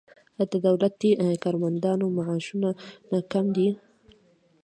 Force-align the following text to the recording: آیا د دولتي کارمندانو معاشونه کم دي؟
آیا 0.37 0.45
د 0.51 0.55
دولتي 0.67 1.09
کارمندانو 1.43 2.05
معاشونه 2.17 2.69
کم 3.31 3.45
دي؟ 3.55 3.69